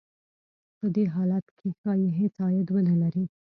[0.77, 3.23] په دې حالت کې ښايي هېڅ عاید ونه لري